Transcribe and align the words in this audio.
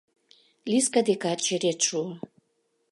Лиска 0.69 1.01
декат 1.07 1.39
черет 1.45 1.79
шуо. 1.87 2.09